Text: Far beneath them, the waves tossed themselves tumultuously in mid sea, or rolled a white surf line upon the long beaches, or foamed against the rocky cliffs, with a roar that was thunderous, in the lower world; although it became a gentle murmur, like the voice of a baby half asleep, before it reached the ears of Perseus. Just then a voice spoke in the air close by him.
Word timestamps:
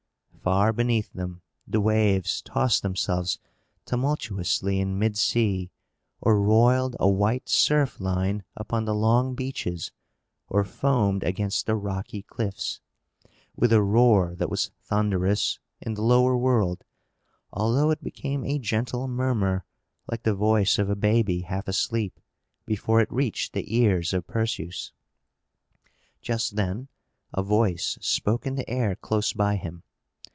Far 0.43 0.73
beneath 0.73 1.13
them, 1.13 1.43
the 1.67 1.79
waves 1.79 2.41
tossed 2.41 2.81
themselves 2.81 3.37
tumultuously 3.85 4.79
in 4.79 4.97
mid 4.97 5.15
sea, 5.15 5.69
or 6.19 6.41
rolled 6.41 6.95
a 6.99 7.07
white 7.07 7.47
surf 7.47 7.99
line 7.99 8.43
upon 8.55 8.85
the 8.85 8.95
long 8.95 9.35
beaches, 9.35 9.91
or 10.47 10.63
foamed 10.63 11.23
against 11.23 11.67
the 11.67 11.75
rocky 11.75 12.23
cliffs, 12.23 12.81
with 13.55 13.71
a 13.71 13.83
roar 13.83 14.33
that 14.33 14.49
was 14.49 14.71
thunderous, 14.81 15.59
in 15.79 15.93
the 15.93 16.01
lower 16.01 16.35
world; 16.35 16.83
although 17.53 17.91
it 17.91 18.03
became 18.03 18.43
a 18.43 18.57
gentle 18.57 19.07
murmur, 19.07 19.63
like 20.09 20.23
the 20.23 20.33
voice 20.33 20.79
of 20.79 20.89
a 20.89 20.95
baby 20.95 21.41
half 21.41 21.67
asleep, 21.67 22.19
before 22.65 22.99
it 22.99 23.11
reached 23.13 23.53
the 23.53 23.75
ears 23.77 24.11
of 24.11 24.25
Perseus. 24.25 24.91
Just 26.19 26.55
then 26.55 26.87
a 27.31 27.43
voice 27.43 27.99
spoke 28.01 28.47
in 28.47 28.55
the 28.55 28.67
air 28.67 28.95
close 28.95 29.33
by 29.33 29.55
him. 29.57 29.83